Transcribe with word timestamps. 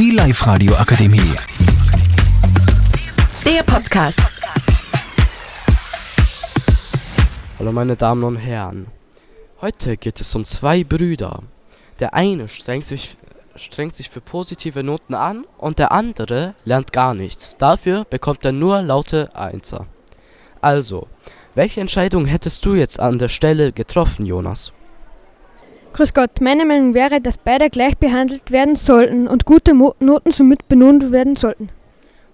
Live-Radio 0.00 0.76
Akademie. 0.76 1.32
Der 3.44 3.64
Podcast. 3.64 4.22
Hallo 7.58 7.72
meine 7.72 7.96
Damen 7.96 8.22
und 8.22 8.36
Herren. 8.36 8.86
Heute 9.60 9.96
geht 9.96 10.20
es 10.20 10.32
um 10.36 10.44
zwei 10.44 10.84
Brüder. 10.84 11.42
Der 11.98 12.14
eine 12.14 12.46
strengt 12.46 12.86
sich, 12.86 13.16
strengt 13.56 13.92
sich 13.92 14.08
für 14.08 14.20
positive 14.20 14.84
Noten 14.84 15.14
an 15.14 15.44
und 15.58 15.80
der 15.80 15.90
andere 15.90 16.54
lernt 16.64 16.92
gar 16.92 17.14
nichts. 17.14 17.56
Dafür 17.56 18.04
bekommt 18.04 18.44
er 18.44 18.52
nur 18.52 18.80
laute 18.82 19.34
Einser. 19.34 19.86
Also, 20.60 21.08
welche 21.56 21.80
Entscheidung 21.80 22.24
hättest 22.26 22.64
du 22.64 22.76
jetzt 22.76 23.00
an 23.00 23.18
der 23.18 23.28
Stelle 23.28 23.72
getroffen, 23.72 24.26
Jonas? 24.26 24.72
Grüß 25.98 26.14
Gott, 26.14 26.40
meine 26.40 26.64
Meinung 26.64 26.94
wäre, 26.94 27.20
dass 27.20 27.38
beide 27.38 27.70
gleich 27.70 27.98
behandelt 27.98 28.52
werden 28.52 28.76
sollten 28.76 29.26
und 29.26 29.44
gute 29.44 29.74
Mo 29.74 29.96
Noten 29.98 30.30
somit 30.30 30.68
belohnt 30.68 31.10
werden 31.10 31.34
sollten. 31.34 31.70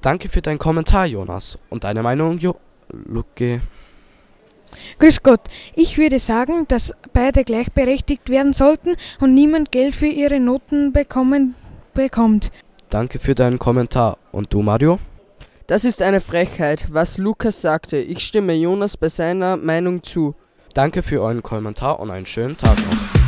Danke 0.00 0.28
für 0.28 0.40
deinen 0.40 0.60
Kommentar, 0.60 1.06
Jonas. 1.06 1.58
Und 1.68 1.82
deine 1.82 2.04
Meinung, 2.04 2.38
jo 2.38 2.54
Luke? 2.92 3.60
Grüß 5.00 5.24
Gott, 5.24 5.40
ich 5.74 5.98
würde 5.98 6.20
sagen, 6.20 6.68
dass 6.68 6.94
beide 7.12 7.42
gleichberechtigt 7.42 8.28
werden 8.28 8.52
sollten 8.52 8.94
und 9.18 9.34
niemand 9.34 9.72
Geld 9.72 9.96
für 9.96 10.06
ihre 10.06 10.38
Noten 10.38 10.92
bekommen 10.92 11.56
bekommt. 11.94 12.52
Danke 12.90 13.18
für 13.18 13.34
deinen 13.34 13.58
Kommentar. 13.58 14.18
Und 14.30 14.54
du, 14.54 14.62
Mario? 14.62 15.00
Das 15.66 15.84
ist 15.84 16.00
eine 16.00 16.20
Frechheit, 16.20 16.86
was 16.92 17.18
Lukas 17.18 17.60
sagte. 17.60 17.96
Ich 17.96 18.20
stimme 18.20 18.54
Jonas 18.54 18.96
bei 18.96 19.08
seiner 19.08 19.56
Meinung 19.56 20.04
zu. 20.04 20.36
Danke 20.74 21.02
für 21.02 21.20
euren 21.20 21.42
Kommentar 21.42 21.98
und 21.98 22.12
einen 22.12 22.26
schönen 22.26 22.56
Tag 22.56 22.78
noch. 22.78 23.27